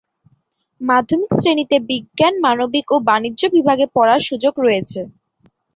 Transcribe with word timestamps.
মাধ্যমিক 0.81 1.31
শ্রেনীতে 1.39 1.77
বিজ্ঞান, 1.89 2.33
মানবিক 2.45 2.87
ও 2.91 3.07
বাণিজ্য 3.09 3.41
বিভাগে 3.55 3.85
পড়ার 3.95 4.21
সুযোগ 4.29 4.53
রয়েছে। 4.59 4.99